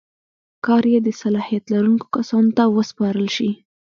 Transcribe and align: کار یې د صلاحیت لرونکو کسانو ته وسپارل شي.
کار 0.65 0.83
یې 0.93 0.99
د 1.03 1.09
صلاحیت 1.21 1.63
لرونکو 1.73 2.05
کسانو 2.15 2.51
ته 2.57 2.63
وسپارل 2.75 3.27
شي. 3.35 3.49